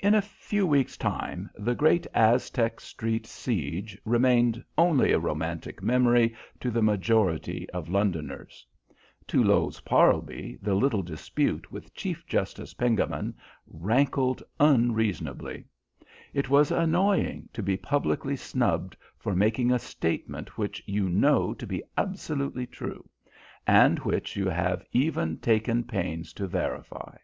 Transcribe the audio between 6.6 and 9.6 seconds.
the majority of Londoners. To